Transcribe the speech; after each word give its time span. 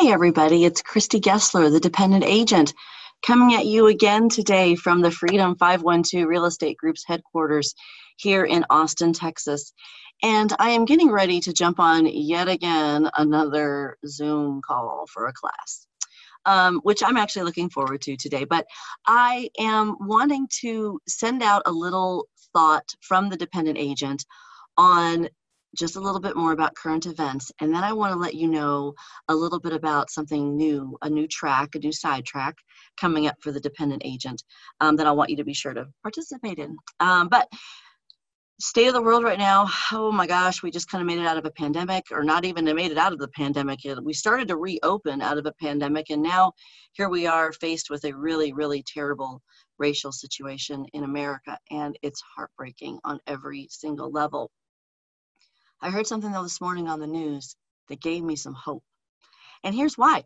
Hey, 0.00 0.12
everybody, 0.12 0.64
it's 0.64 0.80
Christy 0.80 1.18
Gessler, 1.18 1.72
the 1.72 1.80
dependent 1.80 2.22
agent, 2.22 2.72
coming 3.20 3.56
at 3.56 3.66
you 3.66 3.88
again 3.88 4.28
today 4.28 4.76
from 4.76 5.00
the 5.00 5.10
Freedom 5.10 5.56
512 5.56 6.24
Real 6.24 6.44
Estate 6.44 6.76
Group's 6.76 7.02
headquarters 7.04 7.74
here 8.16 8.44
in 8.44 8.64
Austin, 8.70 9.12
Texas. 9.12 9.72
And 10.22 10.54
I 10.60 10.70
am 10.70 10.84
getting 10.84 11.10
ready 11.10 11.40
to 11.40 11.52
jump 11.52 11.80
on 11.80 12.06
yet 12.06 12.46
again 12.46 13.10
another 13.16 13.98
Zoom 14.06 14.60
call 14.64 15.06
for 15.12 15.26
a 15.26 15.32
class. 15.32 15.88
Um, 16.46 16.78
which 16.84 17.02
I'm 17.04 17.16
actually 17.16 17.42
looking 17.42 17.68
forward 17.68 18.00
to 18.02 18.16
today. 18.16 18.44
But 18.44 18.66
I 19.04 19.50
am 19.58 19.96
wanting 19.98 20.46
to 20.60 21.00
send 21.08 21.42
out 21.42 21.62
a 21.66 21.72
little 21.72 22.28
thought 22.52 22.88
from 23.00 23.30
the 23.30 23.36
dependent 23.36 23.78
agent 23.78 24.24
on 24.76 25.28
just 25.76 25.96
a 25.96 26.00
little 26.00 26.20
bit 26.20 26.36
more 26.36 26.52
about 26.52 26.74
current 26.74 27.06
events. 27.06 27.52
And 27.60 27.74
then 27.74 27.84
I 27.84 27.92
want 27.92 28.12
to 28.12 28.18
let 28.18 28.34
you 28.34 28.48
know 28.48 28.94
a 29.28 29.34
little 29.34 29.60
bit 29.60 29.72
about 29.72 30.10
something 30.10 30.56
new, 30.56 30.96
a 31.02 31.10
new 31.10 31.26
track, 31.26 31.74
a 31.74 31.78
new 31.78 31.92
side 31.92 32.24
track 32.24 32.56
coming 32.98 33.26
up 33.26 33.36
for 33.40 33.52
the 33.52 33.60
dependent 33.60 34.02
agent 34.04 34.42
um, 34.80 34.96
that 34.96 35.06
I 35.06 35.12
want 35.12 35.30
you 35.30 35.36
to 35.36 35.44
be 35.44 35.54
sure 35.54 35.74
to 35.74 35.86
participate 36.02 36.58
in. 36.58 36.76
Um, 37.00 37.28
but 37.28 37.48
state 38.60 38.88
of 38.88 38.94
the 38.94 39.02
world 39.02 39.22
right 39.22 39.38
now, 39.38 39.68
oh 39.92 40.10
my 40.10 40.26
gosh, 40.26 40.62
we 40.62 40.70
just 40.70 40.90
kind 40.90 41.00
of 41.00 41.06
made 41.06 41.18
it 41.18 41.26
out 41.26 41.38
of 41.38 41.44
a 41.44 41.50
pandemic, 41.50 42.06
or 42.10 42.24
not 42.24 42.44
even 42.44 42.64
made 42.64 42.90
it 42.90 42.98
out 42.98 43.12
of 43.12 43.20
the 43.20 43.28
pandemic. 43.28 43.80
We 44.02 44.12
started 44.12 44.48
to 44.48 44.56
reopen 44.56 45.22
out 45.22 45.38
of 45.38 45.46
a 45.46 45.52
pandemic, 45.60 46.10
and 46.10 46.22
now 46.22 46.52
here 46.92 47.08
we 47.08 47.26
are 47.26 47.52
faced 47.52 47.88
with 47.88 48.04
a 48.04 48.16
really, 48.16 48.52
really 48.52 48.82
terrible 48.82 49.42
racial 49.78 50.10
situation 50.10 50.86
in 50.92 51.04
America, 51.04 51.56
and 51.70 51.96
it's 52.02 52.20
heartbreaking 52.34 52.98
on 53.04 53.20
every 53.28 53.68
single 53.70 54.10
level. 54.10 54.50
I 55.80 55.90
heard 55.90 56.06
something 56.06 56.32
though 56.32 56.42
this 56.42 56.60
morning 56.60 56.88
on 56.88 57.00
the 57.00 57.06
news 57.06 57.56
that 57.88 58.00
gave 58.00 58.22
me 58.22 58.36
some 58.36 58.54
hope. 58.54 58.84
And 59.64 59.74
here's 59.74 59.98
why. 59.98 60.24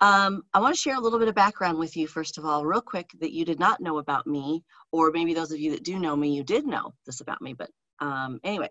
Um, 0.00 0.42
I 0.52 0.60
want 0.60 0.74
to 0.74 0.80
share 0.80 0.96
a 0.96 1.00
little 1.00 1.18
bit 1.18 1.28
of 1.28 1.34
background 1.34 1.78
with 1.78 1.96
you, 1.96 2.08
first 2.08 2.36
of 2.38 2.44
all, 2.44 2.64
real 2.64 2.80
quick, 2.80 3.10
that 3.20 3.32
you 3.32 3.44
did 3.44 3.60
not 3.60 3.80
know 3.80 3.98
about 3.98 4.26
me, 4.26 4.64
or 4.90 5.12
maybe 5.12 5.32
those 5.32 5.52
of 5.52 5.60
you 5.60 5.70
that 5.72 5.84
do 5.84 5.98
know 5.98 6.16
me, 6.16 6.34
you 6.34 6.42
did 6.42 6.66
know 6.66 6.92
this 7.06 7.20
about 7.20 7.40
me, 7.40 7.52
but 7.52 7.70
um, 8.00 8.40
anyway, 8.42 8.70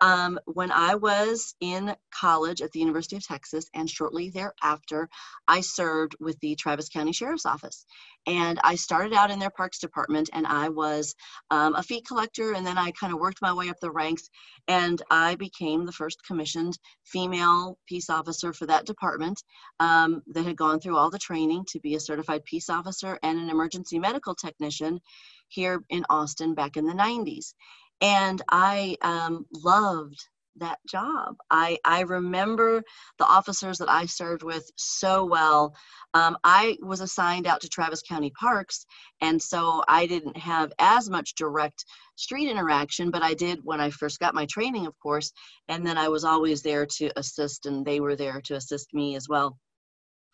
um, 0.00 0.38
when 0.46 0.72
I 0.72 0.96
was 0.96 1.54
in 1.60 1.94
college 2.12 2.60
at 2.60 2.72
the 2.72 2.80
University 2.80 3.16
of 3.16 3.26
Texas, 3.26 3.66
and 3.74 3.88
shortly 3.88 4.30
thereafter, 4.30 5.08
I 5.46 5.60
served 5.60 6.16
with 6.20 6.38
the 6.40 6.56
Travis 6.56 6.88
County 6.88 7.12
Sheriff's 7.12 7.46
Office. 7.46 7.86
And 8.26 8.58
I 8.64 8.76
started 8.76 9.12
out 9.12 9.30
in 9.30 9.38
their 9.38 9.50
Parks 9.50 9.78
Department, 9.78 10.30
and 10.32 10.46
I 10.46 10.70
was 10.70 11.14
um, 11.50 11.74
a 11.74 11.82
fee 11.82 12.02
collector, 12.02 12.52
and 12.52 12.66
then 12.66 12.78
I 12.78 12.90
kind 12.92 13.12
of 13.12 13.20
worked 13.20 13.42
my 13.42 13.52
way 13.52 13.68
up 13.68 13.78
the 13.80 13.90
ranks, 13.90 14.28
and 14.66 15.00
I 15.10 15.36
became 15.36 15.84
the 15.86 15.92
first 15.92 16.24
commissioned 16.26 16.78
female 17.04 17.78
peace 17.86 18.10
officer 18.10 18.52
for 18.52 18.66
that 18.66 18.86
department 18.86 19.42
um, 19.78 20.22
that 20.28 20.44
had 20.44 20.56
gone 20.56 20.80
through 20.80 20.96
all 20.96 21.10
the 21.10 21.18
training 21.18 21.64
to 21.68 21.80
be 21.80 21.94
a 21.94 22.00
certified 22.00 22.44
peace 22.44 22.70
officer 22.70 23.18
and 23.22 23.38
an 23.38 23.50
emergency 23.50 23.98
medical 23.98 24.34
technician 24.34 25.00
here 25.48 25.82
in 25.90 26.04
Austin 26.08 26.54
back 26.54 26.76
in 26.76 26.86
the 26.86 26.94
90s 26.94 27.52
and 28.00 28.42
I 28.50 28.96
um, 29.02 29.46
loved 29.52 30.18
that 30.56 30.78
job. 30.88 31.36
I, 31.50 31.78
I 31.84 32.02
remember 32.02 32.82
the 33.18 33.26
officers 33.26 33.78
that 33.78 33.90
I 33.90 34.06
served 34.06 34.42
with 34.42 34.70
so 34.76 35.24
well. 35.24 35.74
Um, 36.14 36.36
I 36.44 36.76
was 36.80 37.00
assigned 37.00 37.46
out 37.46 37.60
to 37.62 37.68
Travis 37.68 38.02
County 38.02 38.30
Parks, 38.38 38.86
and 39.20 39.40
so 39.40 39.82
I 39.88 40.06
didn't 40.06 40.36
have 40.36 40.72
as 40.78 41.10
much 41.10 41.34
direct 41.34 41.84
street 42.16 42.48
interaction, 42.48 43.10
but 43.10 43.22
I 43.22 43.34
did 43.34 43.60
when 43.64 43.80
I 43.80 43.90
first 43.90 44.20
got 44.20 44.34
my 44.34 44.46
training, 44.46 44.86
of 44.86 44.94
course, 45.00 45.32
and 45.68 45.84
then 45.84 45.98
I 45.98 46.08
was 46.08 46.24
always 46.24 46.62
there 46.62 46.86
to 46.86 47.10
assist, 47.18 47.66
and 47.66 47.84
they 47.84 48.00
were 48.00 48.16
there 48.16 48.40
to 48.42 48.54
assist 48.54 48.94
me 48.94 49.16
as 49.16 49.28
well. 49.28 49.58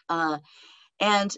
Uh, 0.09 0.39
and 1.01 1.35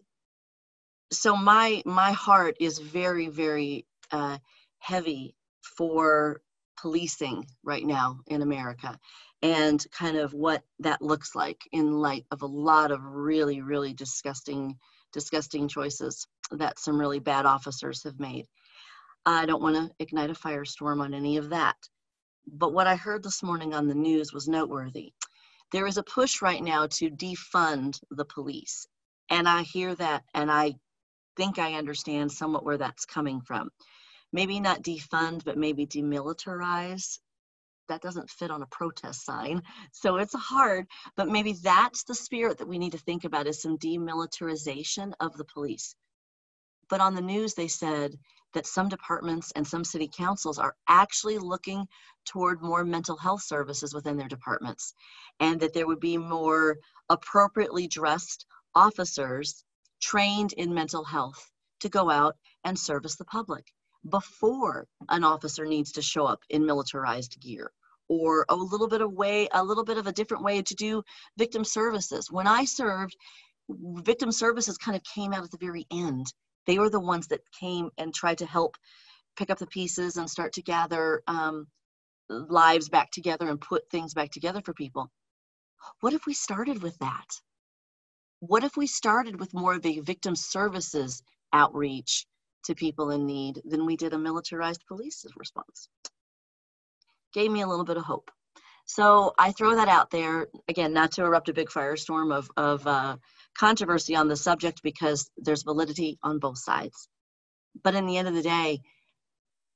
so 1.13 1.37
my 1.37 1.83
my 1.85 2.11
heart 2.13 2.57
is 2.59 2.79
very 2.79 3.29
very 3.29 3.87
uh, 4.11 4.39
heavy 4.79 5.37
for 5.63 6.41
policing 6.77 7.47
right 7.63 7.85
now 7.85 8.19
in 8.27 8.43
America 8.43 8.99
and 9.43 9.85
kind 9.93 10.17
of 10.17 10.33
what 10.33 10.63
that 10.79 11.03
looks 11.03 11.35
like 11.35 11.61
in 11.73 11.93
light 11.93 12.25
of 12.31 12.43
a 12.43 12.47
lot 12.47 12.91
of 12.91 13.05
really, 13.05 13.61
really 13.61 13.93
disgusting, 13.93 14.77
disgusting 15.13 15.69
choices 15.69 16.27
that 16.53 16.79
some 16.79 16.99
really 16.99 17.19
bad 17.19 17.45
officers 17.45 18.05
have 18.05 18.21
made. 18.21 18.47
I 19.27 19.47
don't 19.47 19.63
want 19.63 19.77
to 19.77 19.91
ignite 19.99 20.31
a 20.31 20.35
firestorm 20.35 21.01
on 21.01 21.15
any 21.15 21.37
of 21.37 21.51
that. 21.51 21.77
But 22.47 22.73
what 22.73 22.87
I 22.87 22.97
heard 22.97 23.23
this 23.23 23.43
morning 23.43 23.75
on 23.75 23.87
the 23.87 23.95
news 23.95 24.33
was 24.33 24.49
noteworthy. 24.49 25.13
There 25.71 25.87
is 25.87 25.97
a 25.97 26.03
push 26.03 26.43
right 26.43 26.63
now 26.63 26.87
to 26.89 27.11
defund 27.11 28.01
the 28.11 28.25
police. 28.25 28.87
And 29.31 29.49
I 29.49 29.63
hear 29.63 29.95
that 29.95 30.25
and 30.35 30.51
I 30.51 30.75
think 31.37 31.59
I 31.59 31.75
understand 31.75 32.31
somewhat 32.31 32.65
where 32.65 32.79
that's 32.79 33.07
coming 33.07 33.41
from 33.41 33.71
maybe 34.33 34.61
not 34.61 34.83
defund, 34.83 35.45
but 35.45 35.59
maybe 35.59 35.87
demilitarize. 35.87 37.19
That 37.89 38.01
doesn't 38.01 38.31
fit 38.31 38.51
on 38.51 38.63
a 38.63 38.67
protest 38.67 39.25
sign. 39.25 39.63
So 39.93 40.17
it's 40.17 40.35
hard, 40.35 40.87
but 41.17 41.29
maybe 41.29 41.55
that's 41.55 42.05
the 42.05 42.15
spirit 42.15 42.59
that 42.59 42.69
we 42.69 42.79
need 42.79 42.93
to 42.93 42.99
think 42.99 43.25
about 43.25 43.47
is 43.47 43.61
some 43.61 43.79
demilitarization 43.79 45.13
of 45.21 45.37
the 45.37 45.45
police. 45.45 45.95
But 46.89 47.01
on 47.01 47.15
the 47.15 47.21
news, 47.21 47.55
they 47.55 47.69
said 47.69 48.19
that 48.55 48.67
some 48.67 48.89
departments 48.89 49.53
and 49.57 49.67
some 49.67 49.85
city 49.85 50.09
councils 50.15 50.59
are 50.59 50.77
actually 50.89 51.39
looking 51.39 51.87
toward 52.27 52.63
more 52.63 52.85
mental 52.85 53.17
health 53.17 53.43
services 53.43 53.95
within 53.95 54.17
their 54.17 54.29
departments 54.29 54.95
and 55.41 55.61
that 55.61 55.75
there 55.75 55.87
would 55.87 56.01
be 56.01 56.19
more 56.19 56.79
appropriately 57.09 57.89
dressed 57.89 58.47
officers 58.75 59.65
trained 60.01 60.53
in 60.53 60.75
mental 60.75 61.05
health 61.05 61.51
to 61.81 61.89
go 61.89 62.11
out 62.11 62.37
and 62.65 62.79
service 62.79 63.17
the 63.17 63.25
public 63.25 63.65
before 64.09 64.87
an 65.09 65.25
officer 65.25 65.65
needs 65.65 65.93
to 65.93 66.03
show 66.03 66.27
up 66.27 66.41
in 66.51 66.67
militarized 66.67 67.41
gear 67.41 67.71
or 68.09 68.45
a 68.49 68.57
little 68.57 68.89
bit 68.89 69.01
of 69.01 69.13
way 69.13 69.49
a 69.53 69.63
little 69.63 69.85
bit 69.85 69.97
of 69.97 70.07
a 70.07 70.13
different 70.13 70.43
way 70.43 70.61
to 70.63 70.75
do 70.75 71.03
victim 71.39 71.65
services. 71.65 72.31
When 72.31 72.47
i 72.47 72.65
served 72.65 73.17
victim 73.69 74.33
services 74.33 74.77
kind 74.77 74.97
of 74.97 75.03
came 75.05 75.33
out 75.33 75.45
at 75.45 75.51
the 75.51 75.59
very 75.59 75.87
end. 75.91 76.33
They 76.67 76.79
were 76.79 76.91
the 76.91 77.01
ones 77.01 77.29
that 77.29 77.41
came 77.59 77.91
and 77.99 78.15
tried 78.15 78.39
to 78.39 78.47
help 78.47 78.77
pick 79.37 79.51
up 79.51 79.59
the 79.59 79.67
pieces 79.67 80.17
and 80.17 80.29
start 80.29 80.53
to 80.55 80.63
gather 80.63 81.23
um, 81.27 81.67
lives 82.29 82.89
back 82.89 83.11
together 83.11 83.49
and 83.49 83.61
put 83.61 83.89
things 83.91 84.15
back 84.15 84.31
together 84.31 84.61
for 84.65 84.75
people. 84.75 85.11
What 86.01 86.13
if 86.13 86.27
we 86.27 86.35
started 86.35 86.83
with 86.83 86.99
that? 86.99 87.27
What 88.41 88.65
if 88.65 88.77
we 88.77 88.87
started 88.87 89.39
with 89.39 89.55
more 89.55 89.75
of 89.75 89.87
a 89.87 90.01
victim 90.01 90.37
services 90.37 91.23
outreach 91.53 92.27
to 92.65 92.75
people 92.75 93.11
in 93.11 93.27
need 93.27 93.63
than 93.65 93.87
we 93.87 93.97
did 93.97 94.13
a 94.13 94.19
militarized 94.19 94.85
police 94.87 95.25
response. 95.37 95.89
Gave 97.33 97.51
me 97.51 97.63
a 97.63 97.67
little 97.67 97.85
bit 97.85 97.97
of 97.97 98.05
hope. 98.05 98.31
So 98.85 99.33
I 99.39 99.53
throw 99.53 99.77
that 99.77 99.89
out 99.89 100.11
there 100.11 100.49
again, 100.69 100.93
not 100.93 101.13
to 101.13 101.25
erupt 101.25 101.49
a 101.49 101.55
big 101.55 101.69
firestorm 101.69 102.35
of, 102.35 102.51
of 102.57 102.87
uh, 102.87 103.17
controversy 103.57 104.17
on 104.17 104.29
the 104.29 104.37
subject 104.37 104.83
because 104.83 105.31
there's 105.37 105.63
validity 105.63 106.19
on 106.23 106.39
both 106.39 106.59
sides. 106.59 107.09
But 107.83 107.95
in 107.95 108.07
the 108.07 108.19
end 108.19 108.29
of 108.29 108.35
the 108.35 108.43
day, 108.43 108.81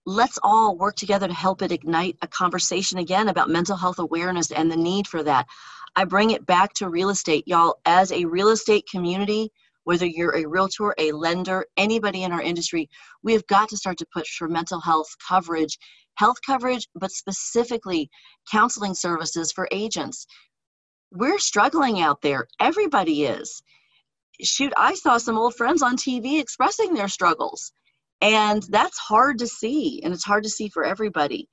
let's 0.04 0.38
all 0.42 0.76
work 0.76 0.96
together 0.96 1.28
to 1.28 1.34
help 1.34 1.62
it 1.62 1.72
ignite 1.72 2.16
a 2.22 2.28
conversation 2.28 2.98
again 2.98 3.28
about 3.28 3.48
mental 3.48 3.76
health 3.76 3.98
awareness 3.98 4.50
and 4.50 4.70
the 4.70 4.76
need 4.76 5.06
for 5.06 5.22
that. 5.22 5.46
I 5.94 6.04
bring 6.04 6.30
it 6.30 6.44
back 6.46 6.74
to 6.74 6.88
real 6.88 7.08
estate. 7.08 7.44
Y'all, 7.46 7.80
as 7.86 8.12
a 8.12 8.26
real 8.26 8.50
estate 8.50 8.86
community, 8.90 9.50
whether 9.86 10.04
you're 10.04 10.34
a 10.36 10.46
realtor, 10.46 10.92
a 10.98 11.12
lender, 11.12 11.64
anybody 11.76 12.24
in 12.24 12.32
our 12.32 12.42
industry, 12.42 12.88
we 13.22 13.32
have 13.32 13.46
got 13.46 13.68
to 13.68 13.76
start 13.76 13.96
to 13.98 14.06
push 14.12 14.36
for 14.36 14.48
mental 14.48 14.80
health 14.80 15.06
coverage, 15.28 15.78
health 16.16 16.38
coverage, 16.44 16.88
but 16.96 17.12
specifically 17.12 18.10
counseling 18.50 18.94
services 18.94 19.52
for 19.52 19.68
agents. 19.70 20.26
We're 21.12 21.38
struggling 21.38 22.00
out 22.00 22.20
there. 22.20 22.48
Everybody 22.58 23.26
is. 23.26 23.62
Shoot, 24.42 24.72
I 24.76 24.94
saw 24.94 25.18
some 25.18 25.38
old 25.38 25.54
friends 25.54 25.82
on 25.82 25.96
TV 25.96 26.40
expressing 26.40 26.92
their 26.92 27.08
struggles. 27.08 27.70
And 28.20 28.64
that's 28.64 28.98
hard 28.98 29.38
to 29.38 29.46
see, 29.46 30.00
and 30.02 30.12
it's 30.12 30.24
hard 30.24 30.42
to 30.42 30.50
see 30.50 30.68
for 30.68 30.82
everybody 30.82 31.48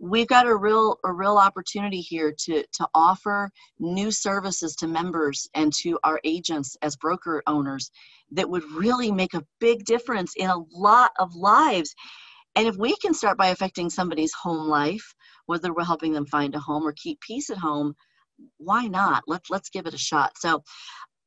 we've 0.00 0.28
got 0.28 0.46
a 0.46 0.56
real 0.56 0.96
a 1.04 1.12
real 1.12 1.36
opportunity 1.36 2.00
here 2.00 2.34
to 2.46 2.64
to 2.72 2.86
offer 2.94 3.50
new 3.78 4.10
services 4.10 4.74
to 4.76 4.86
members 4.86 5.48
and 5.54 5.72
to 5.72 5.98
our 6.04 6.20
agents 6.24 6.76
as 6.82 6.96
broker 6.96 7.42
owners 7.46 7.90
that 8.30 8.48
would 8.48 8.64
really 8.72 9.12
make 9.12 9.34
a 9.34 9.44
big 9.60 9.84
difference 9.84 10.34
in 10.36 10.48
a 10.48 10.64
lot 10.72 11.12
of 11.18 11.34
lives. 11.34 11.94
And 12.54 12.66
if 12.66 12.76
we 12.76 12.96
can 12.96 13.14
start 13.14 13.38
by 13.38 13.48
affecting 13.48 13.90
somebody's 13.90 14.32
home 14.32 14.68
life 14.68 15.14
whether 15.46 15.72
we're 15.72 15.84
helping 15.84 16.12
them 16.12 16.26
find 16.26 16.54
a 16.54 16.60
home 16.60 16.86
or 16.86 16.92
keep 16.92 17.20
peace 17.20 17.50
at 17.50 17.58
home 17.58 17.94
why 18.58 18.86
not? 18.86 19.24
Let's 19.26 19.50
let's 19.50 19.70
give 19.70 19.86
it 19.86 19.94
a 19.94 19.98
shot. 19.98 20.32
So 20.38 20.62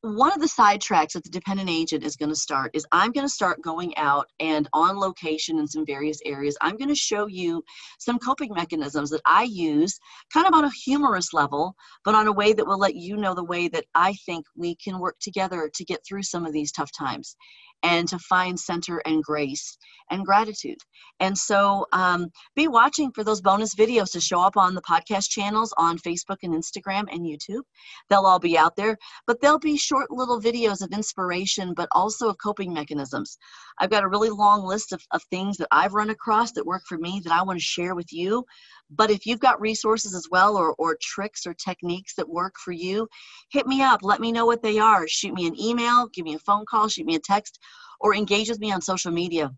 one 0.02 0.32
of 0.32 0.40
the 0.40 0.46
sidetracks 0.46 1.12
that 1.12 1.24
the 1.24 1.30
dependent 1.30 1.70
agent 1.70 2.04
is 2.04 2.16
going 2.16 2.28
to 2.28 2.36
start 2.36 2.70
is 2.74 2.86
I'm 2.92 3.12
going 3.12 3.26
to 3.26 3.32
start 3.32 3.62
going 3.62 3.96
out 3.96 4.28
and 4.40 4.68
on 4.72 4.98
location 4.98 5.58
in 5.58 5.66
some 5.66 5.86
various 5.86 6.18
areas. 6.24 6.56
I'm 6.60 6.76
going 6.76 6.88
to 6.88 6.94
show 6.94 7.26
you 7.26 7.64
some 7.98 8.18
coping 8.18 8.52
mechanisms 8.54 9.10
that 9.10 9.22
I 9.26 9.44
use 9.44 9.98
kind 10.32 10.46
of 10.46 10.54
on 10.54 10.64
a 10.64 10.70
humorous 10.84 11.32
level, 11.32 11.74
but 12.04 12.14
on 12.14 12.28
a 12.28 12.32
way 12.32 12.52
that 12.52 12.66
will 12.66 12.78
let 12.78 12.94
you 12.94 13.16
know 13.16 13.34
the 13.34 13.44
way 13.44 13.68
that 13.68 13.84
I 13.94 14.14
think 14.26 14.46
we 14.56 14.76
can 14.76 14.98
work 14.98 15.16
together 15.20 15.70
to 15.74 15.84
get 15.84 16.00
through 16.06 16.22
some 16.22 16.46
of 16.46 16.52
these 16.52 16.72
tough 16.72 16.90
times 16.96 17.36
and 17.82 18.08
to 18.08 18.18
find 18.18 18.58
center 18.58 19.00
and 19.04 19.22
grace 19.22 19.76
and 20.10 20.24
gratitude. 20.24 20.78
And 21.20 21.36
so 21.36 21.86
um, 21.92 22.28
be 22.54 22.68
watching 22.68 23.12
for 23.12 23.24
those 23.24 23.40
bonus 23.40 23.74
videos 23.74 24.12
to 24.12 24.20
show 24.20 24.40
up 24.40 24.56
on 24.56 24.74
the 24.74 24.82
podcast 24.82 25.28
channels 25.28 25.72
on 25.76 25.98
Facebook 25.98 26.38
and 26.42 26.54
Instagram 26.54 27.04
and 27.10 27.20
YouTube. 27.20 27.62
They'll 28.08 28.26
all 28.26 28.38
be 28.38 28.58
out 28.58 28.76
there, 28.76 28.96
but 29.26 29.40
they'll 29.40 29.58
be 29.58 29.76
short 29.86 30.10
little 30.10 30.40
videos 30.40 30.82
of 30.82 30.92
inspiration, 30.92 31.72
but 31.74 31.88
also 31.92 32.28
of 32.28 32.36
coping 32.42 32.72
mechanisms. 32.72 33.38
I've 33.78 33.90
got 33.90 34.04
a 34.04 34.08
really 34.08 34.30
long 34.30 34.64
list 34.64 34.92
of, 34.92 35.00
of 35.12 35.22
things 35.24 35.56
that 35.58 35.68
I've 35.70 35.94
run 35.94 36.10
across 36.10 36.52
that 36.52 36.66
work 36.66 36.82
for 36.88 36.98
me 36.98 37.20
that 37.24 37.32
I 37.32 37.42
want 37.42 37.58
to 37.58 37.64
share 37.64 37.94
with 37.94 38.12
you. 38.12 38.44
But 38.90 39.10
if 39.10 39.26
you've 39.26 39.40
got 39.40 39.60
resources 39.60 40.14
as 40.14 40.26
well 40.30 40.56
or, 40.56 40.74
or 40.78 40.96
tricks 41.00 41.46
or 41.46 41.54
techniques 41.54 42.14
that 42.16 42.28
work 42.28 42.54
for 42.64 42.72
you, 42.72 43.08
hit 43.50 43.66
me 43.66 43.82
up. 43.82 44.00
Let 44.02 44.20
me 44.20 44.32
know 44.32 44.46
what 44.46 44.62
they 44.62 44.78
are. 44.78 45.06
Shoot 45.06 45.34
me 45.34 45.46
an 45.46 45.60
email, 45.60 46.08
give 46.12 46.24
me 46.24 46.34
a 46.34 46.38
phone 46.40 46.64
call, 46.68 46.88
shoot 46.88 47.06
me 47.06 47.14
a 47.14 47.20
text, 47.20 47.58
or 48.00 48.14
engage 48.14 48.48
with 48.48 48.60
me 48.60 48.72
on 48.72 48.80
social 48.80 49.12
media. 49.12 49.50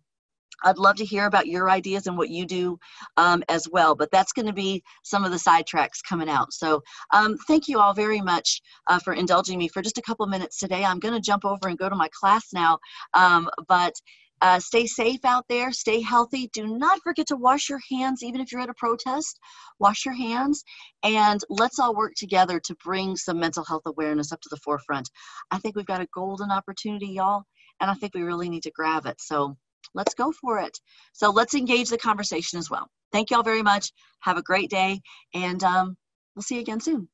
I'd 0.65 0.79
love 0.79 0.97
to 0.97 1.05
hear 1.05 1.27
about 1.27 1.47
your 1.47 1.71
ideas 1.71 2.07
and 2.07 2.17
what 2.17 2.31
you 2.31 2.47
do 2.47 2.79
um, 3.17 3.43
as 3.49 3.69
well. 3.71 3.95
But 3.95 4.11
that's 4.11 4.33
going 4.33 4.47
to 4.47 4.53
be 4.53 4.83
some 5.03 5.25
of 5.25 5.31
the 5.31 5.37
sidetracks 5.37 6.03
coming 6.09 6.29
out. 6.29 6.53
So 6.53 6.83
um, 7.13 7.37
thank 7.47 7.69
you 7.69 7.79
all 7.79 7.95
very 7.95 8.21
much 8.21 8.61
uh, 8.87 8.99
for 8.99 9.13
indulging 9.13 9.59
me 9.59 9.69
for 9.69 9.83
just 9.83 9.99
a 9.99 10.03
couple 10.03 10.27
minutes 10.27 10.59
today. 10.59 10.85
I'm 10.85 10.99
going 10.99 11.15
to 11.15 11.21
jump 11.21 11.45
over 11.45 11.69
and 11.69 11.79
go 11.79 11.89
to 11.89 11.97
my 11.97 12.09
class 12.13 12.53
now. 12.53 12.79
Um, 13.15 13.49
but 13.69 13.95
uh, 14.41 14.61
stay 14.61 14.87
safe 14.87 15.25
out 15.25 15.45
there. 15.49 15.73
Stay 15.73 16.01
healthy. 16.01 16.49
Do 16.53 16.67
not 16.67 17.01
forget 17.03 17.27
to 17.29 17.37
wash 17.37 17.69
your 17.69 17.81
hands, 17.91 18.23
even 18.23 18.41
if 18.41 18.53
you're 18.53 18.61
at 18.61 18.69
a 18.69 18.75
protest. 18.75 19.39
Wash 19.81 20.05
your 20.05 20.15
hands, 20.15 20.63
and 21.03 21.41
let's 21.49 21.79
all 21.79 21.95
work 21.95 22.15
together 22.17 22.61
to 22.61 22.77
bring 22.85 23.17
some 23.17 23.41
mental 23.41 23.65
health 23.65 23.83
awareness 23.87 24.33
up 24.33 24.41
to 24.43 24.49
the 24.49 24.57
forefront. 24.59 25.11
I 25.51 25.59
think 25.59 25.75
we've 25.75 25.87
got 25.87 26.01
a 26.01 26.09
golden 26.15 26.51
opportunity, 26.51 27.09
y'all, 27.09 27.43
and 27.81 27.91
I 27.91 27.95
think 27.95 28.15
we 28.15 28.23
really 28.23 28.49
need 28.49 28.63
to 28.65 28.71
grab 28.71 29.07
it. 29.07 29.21
So 29.21 29.57
let's 29.95 30.15
go 30.15 30.33
for 30.33 30.59
it. 30.59 30.79
So 31.13 31.31
let's 31.31 31.55
engage 31.55 31.89
the 31.91 31.99
conversation 31.99 32.59
as 32.59 32.71
well. 32.71 32.89
Thank 33.13 33.31
you 33.31 33.37
all 33.37 33.43
very 33.43 33.63
much. 33.63 33.93
Have 34.21 34.37
a 34.37 34.43
great 34.43 34.71
day, 34.71 35.01
and 35.35 35.63
um, 35.65 35.97
we'll 36.35 36.43
see 36.43 36.57
you 36.57 36.61
again 36.61 36.81
soon. 36.81 37.09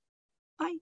Bye. 0.59 0.76